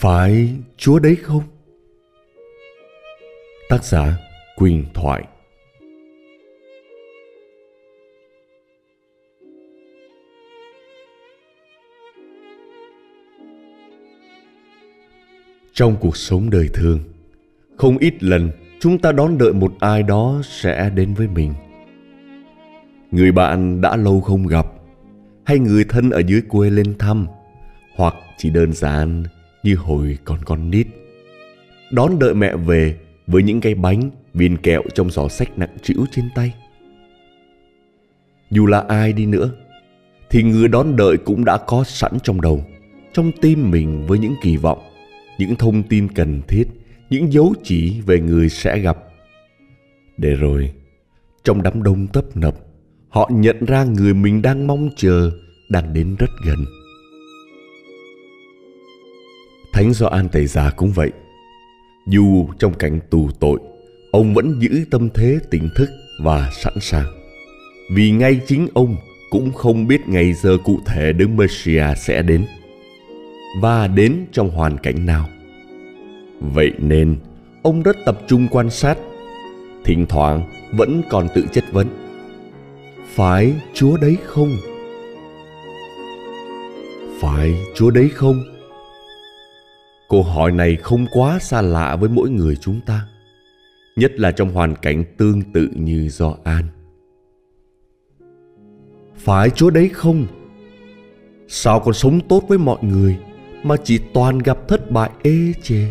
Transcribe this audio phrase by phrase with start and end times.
[0.00, 1.42] Phải Chúa đấy không?
[3.68, 4.18] Tác giả
[4.56, 5.24] Quyền Thoại
[15.72, 17.00] Trong cuộc sống đời thường,
[17.76, 21.54] không ít lần chúng ta đón đợi một ai đó sẽ đến với mình.
[23.10, 24.66] Người bạn đã lâu không gặp,
[25.44, 27.26] hay người thân ở dưới quê lên thăm,
[27.96, 29.24] hoặc chỉ đơn giản
[29.62, 30.86] như hồi còn con nít.
[31.92, 36.06] Đón đợi mẹ về với những cái bánh, viên kẹo trong giỏ sách nặng trĩu
[36.12, 36.54] trên tay.
[38.50, 39.50] Dù là ai đi nữa,
[40.30, 42.64] thì người đón đợi cũng đã có sẵn trong đầu,
[43.12, 44.78] trong tim mình với những kỳ vọng,
[45.38, 46.64] những thông tin cần thiết,
[47.10, 48.98] những dấu chỉ về người sẽ gặp.
[50.16, 50.72] Để rồi,
[51.44, 52.54] trong đám đông tấp nập,
[53.08, 55.30] họ nhận ra người mình đang mong chờ
[55.68, 56.64] đang đến rất gần.
[59.80, 61.10] Thánh Gioan Tẩy Giả cũng vậy.
[62.06, 63.58] Dù trong cảnh tù tội,
[64.12, 65.90] ông vẫn giữ tâm thế tỉnh thức
[66.22, 67.06] và sẵn sàng.
[67.94, 68.96] Vì ngay chính ông
[69.30, 72.46] cũng không biết ngày giờ cụ thể Đức Messiah sẽ đến
[73.60, 75.28] và đến trong hoàn cảnh nào.
[76.40, 77.16] Vậy nên,
[77.62, 78.98] ông rất tập trung quan sát,
[79.84, 81.86] thỉnh thoảng vẫn còn tự chất vấn.
[83.14, 84.56] Phải Chúa đấy không?
[87.20, 88.59] Phải Chúa đấy không?
[90.10, 93.06] Câu hỏi này không quá xa lạ với mỗi người chúng ta,
[93.96, 96.64] nhất là trong hoàn cảnh tương tự như do An.
[99.16, 100.26] Phải Chúa đấy không?
[101.48, 103.18] Sao con sống tốt với mọi người
[103.62, 105.86] mà chỉ toàn gặp thất bại ê chề?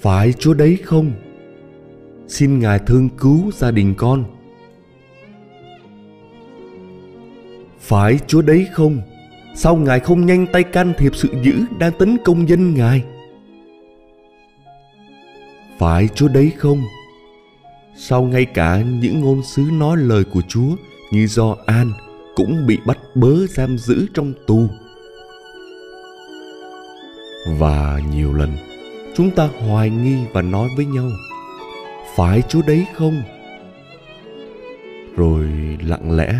[0.00, 1.12] Phải Chúa đấy không?
[2.28, 4.24] Xin Ngài thương cứu gia đình con.
[7.78, 9.00] Phải Chúa đấy không?
[9.54, 13.04] Sao Ngài không nhanh tay can thiệp sự dữ đang tấn công dân Ngài?
[15.78, 16.82] Phải Chúa đấy không?
[17.96, 20.76] Sao ngay cả những ngôn sứ nói lời của Chúa
[21.12, 21.92] như do An
[22.34, 24.68] cũng bị bắt bớ giam giữ trong tù?
[27.58, 28.50] Và nhiều lần,
[29.16, 31.08] chúng ta hoài nghi và nói với nhau,
[32.16, 33.22] Phải Chúa đấy không?
[35.16, 35.48] Rồi
[35.80, 36.34] lặng lẽ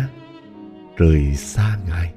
[0.97, 2.13] rời xa Ngài.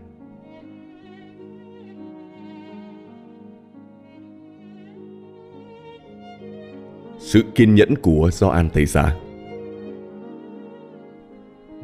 [7.37, 9.17] Sự kiên nhẫn của Gioan Tẩy Giả.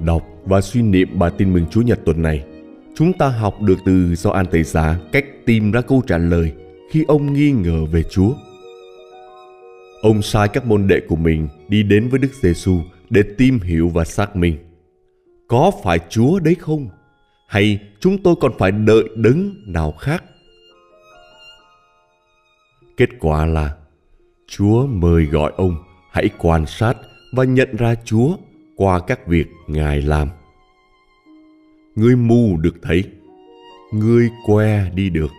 [0.05, 2.45] Đọc và suy niệm bài tin mừng Chúa Nhật tuần này,
[2.95, 6.53] chúng ta học được từ Gioan Tẩy Giả cách tìm ra câu trả lời
[6.91, 8.33] khi ông nghi ngờ về Chúa.
[10.03, 13.89] Ông sai các môn đệ của mình đi đến với Đức Giêsu để tìm hiểu
[13.89, 14.57] và xác minh.
[15.48, 16.89] Có phải Chúa đấy không?
[17.48, 20.25] Hay chúng tôi còn phải đợi đấng nào khác?
[22.97, 23.77] Kết quả là
[24.57, 25.77] Chúa mời gọi ông
[26.10, 26.97] hãy quan sát
[27.33, 28.37] và nhận ra Chúa
[28.77, 30.28] qua các việc Ngài làm.
[31.95, 33.04] Người mù được thấy,
[33.93, 35.31] người que đi được,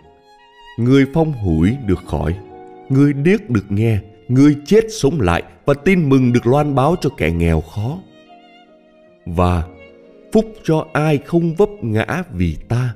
[0.78, 2.38] người phong hủi được khỏi,
[2.88, 7.10] người điếc được nghe, người chết sống lại và tin mừng được loan báo cho
[7.16, 7.98] kẻ nghèo khó.
[9.26, 9.64] Và
[10.32, 12.94] phúc cho ai không vấp ngã vì ta.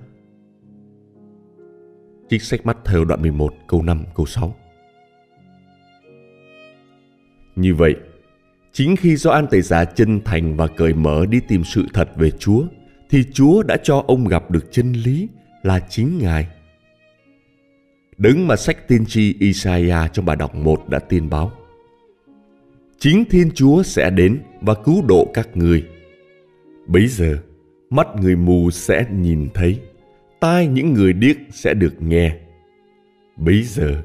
[2.31, 4.55] Trích sách mắt theo đoạn 11 câu 5 câu 6
[7.60, 7.94] như vậy,
[8.72, 12.08] chính khi do An Tẩy Giả chân thành và cởi mở đi tìm sự thật
[12.16, 12.62] về Chúa,
[13.10, 15.28] thì Chúa đã cho ông gặp được chân lý
[15.62, 16.46] là chính Ngài.
[18.19, 21.52] Đứng mà sách tiên tri Isaiah trong bài đọc 1 đã tiên báo.
[22.99, 25.84] Chính Thiên Chúa sẽ đến và cứu độ các người.
[26.87, 27.38] Bấy giờ,
[27.90, 29.81] mắt người mù sẽ nhìn thấy,
[30.40, 32.37] tai những người điếc sẽ được nghe.
[33.37, 34.02] Bấy giờ,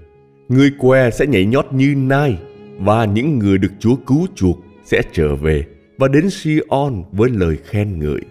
[0.49, 2.37] người què sẽ nhảy nhót như nai,
[2.77, 5.65] và những người được Chúa cứu chuộc sẽ trở về
[5.97, 8.21] và đến Sion với lời khen ngợi.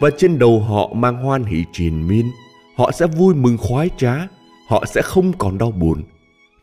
[0.00, 2.30] Và trên đầu họ mang hoan hỷ triền miên,
[2.76, 4.26] họ sẽ vui mừng khoái trá,
[4.68, 6.02] họ sẽ không còn đau buồn,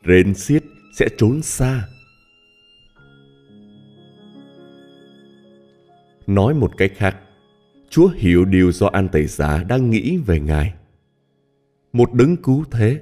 [0.03, 0.63] rên xiết
[0.93, 1.87] sẽ trốn xa.
[6.27, 7.17] Nói một cách khác,
[7.89, 10.73] Chúa hiểu điều do An Tẩy Giả đang nghĩ về Ngài.
[11.93, 13.01] Một đấng cứu thế,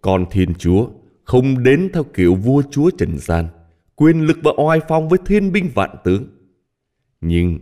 [0.00, 0.86] còn Thiên Chúa
[1.24, 3.48] không đến theo kiểu vua chúa trần gian,
[3.96, 6.26] quyền lực và oai phong với thiên binh vạn tướng.
[7.20, 7.58] Nhưng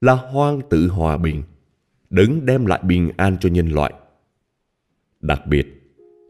[0.00, 1.42] là hoang tử hòa bình,
[2.10, 3.92] đấng đem lại bình an cho nhân loại.
[5.20, 5.66] Đặc biệt,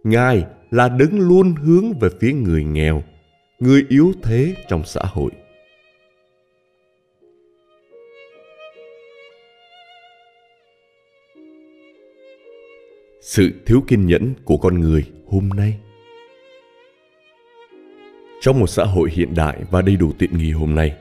[0.04, 3.02] Ngài là đấng luôn hướng về phía người nghèo,
[3.58, 5.30] người yếu thế trong xã hội.
[13.20, 15.78] Sự thiếu kiên nhẫn của con người hôm nay
[18.42, 20.96] trong một xã hội hiện đại và đầy đủ tiện nghi hôm nay,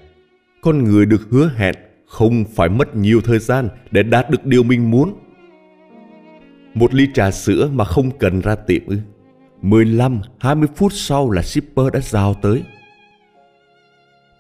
[0.62, 1.76] con người được hứa hẹn
[2.08, 5.14] không phải mất nhiều thời gian để đạt được điều mình muốn.
[6.74, 8.98] Một ly trà sữa mà không cần ra tiệm ư.
[9.62, 12.64] 15, 20 phút sau là shipper đã giao tới.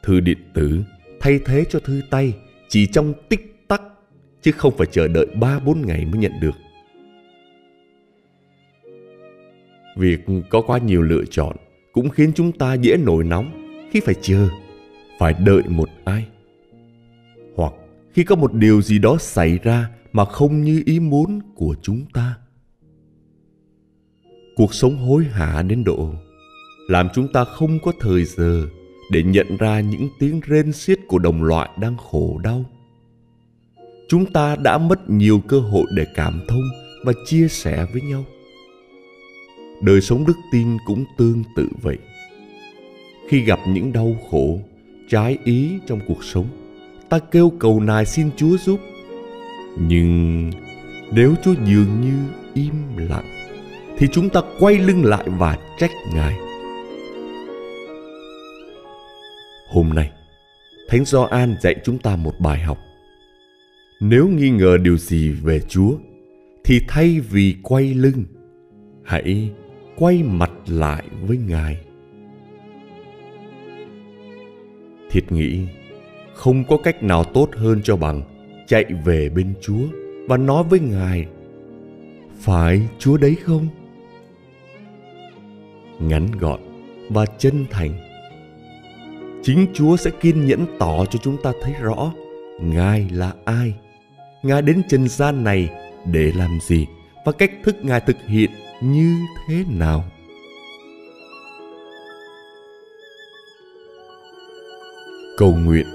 [0.03, 0.83] Thư điện tử
[1.19, 2.33] thay thế cho thư tay
[2.69, 3.81] chỉ trong tích tắc
[4.41, 6.55] chứ không phải chờ đợi 3-4 ngày mới nhận được.
[9.97, 10.19] Việc
[10.49, 11.55] có quá nhiều lựa chọn
[11.91, 13.51] cũng khiến chúng ta dễ nổi nóng
[13.91, 14.49] khi phải chờ,
[15.19, 16.27] phải đợi một ai.
[17.55, 17.73] Hoặc
[18.13, 22.05] khi có một điều gì đó xảy ra mà không như ý muốn của chúng
[22.13, 22.37] ta.
[24.55, 26.13] Cuộc sống hối hả đến độ
[26.87, 28.65] làm chúng ta không có thời giờ
[29.11, 32.65] để nhận ra những tiếng rên xiết của đồng loại đang khổ đau.
[34.07, 36.63] Chúng ta đã mất nhiều cơ hội để cảm thông
[37.05, 38.25] và chia sẻ với nhau
[39.81, 41.97] đời sống đức tin cũng tương tự vậy.
[43.27, 44.59] Khi gặp những đau khổ,
[45.09, 46.47] trái ý trong cuộc sống,
[47.09, 48.79] ta kêu cầu nài xin chúa giúp.
[49.77, 50.51] Nhưng
[51.11, 52.17] nếu chúa dường như
[52.53, 53.25] im lặng,
[53.97, 56.35] thì chúng ta quay lưng lại và trách ngài.
[59.69, 60.11] Hôm nay,
[60.89, 62.77] thánh gioan dạy chúng ta một bài học.
[63.99, 65.91] Nếu nghi ngờ điều gì về chúa,
[66.63, 68.25] thì thay vì quay lưng,
[69.03, 69.51] hãy
[70.01, 71.77] quay mặt lại với ngài.
[75.09, 75.59] Thiệt nghĩ,
[76.33, 78.21] không có cách nào tốt hơn cho bằng
[78.67, 79.85] chạy về bên chúa
[80.27, 81.25] và nói với ngài,
[82.39, 83.67] phải chúa đấy không?
[85.99, 86.59] Ngắn gọn
[87.09, 87.91] và chân thành.
[89.43, 92.13] Chính chúa sẽ kiên nhẫn tỏ cho chúng ta thấy rõ
[92.61, 93.73] ngài là ai,
[94.43, 95.69] ngài đến trần gian này
[96.05, 96.85] để làm gì
[97.25, 98.51] và cách thức ngài thực hiện
[98.81, 100.03] như thế nào?
[105.37, 105.85] Cầu nguyện.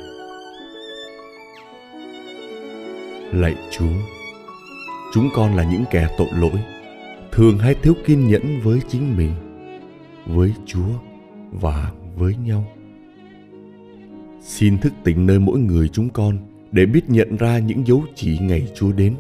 [3.33, 3.93] Lạy chúa,
[5.15, 6.63] chúng con là những kẻ tội lỗi,
[7.33, 9.33] thường hay thiếu kiên nhẫn với chính mình,
[10.27, 10.89] với chúa
[11.53, 12.65] và với nhau.
[14.41, 16.39] Xin thức tỉnh nơi mỗi người chúng con
[16.73, 19.15] để biết nhận ra những dấu chỉ ngày chúa đến.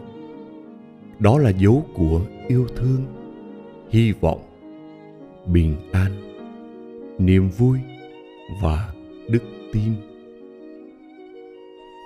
[1.18, 3.25] Đó là dấu của yêu thương
[3.90, 4.40] hy vọng
[5.46, 6.12] bình an,
[7.18, 7.78] niềm vui
[8.62, 8.92] và
[9.28, 9.92] đức tin.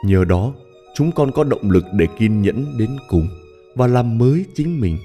[0.04, 0.54] Nhờ đó,
[0.94, 3.28] chúng con có động lực để kiên nhẫn đến cùng
[3.74, 4.98] và làm mới chính mình.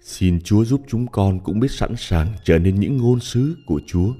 [0.00, 3.80] Xin chúa giúp chúng con cũng biết sẵn sàng trở nên những ngôn sứ của
[3.86, 4.12] chúa,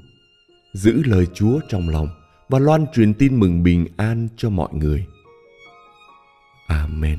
[0.72, 2.08] giữ lời chúa trong lòng
[2.48, 5.06] và loan truyền tin mừng bình an cho mọi người.
[6.66, 7.18] Amen.